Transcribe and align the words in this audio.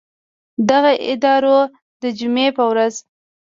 دغه 0.69 0.91
ادارو 1.11 1.59
د 2.01 2.03
جمعې 2.17 2.47
په 2.57 2.63
ورځ 2.71 2.93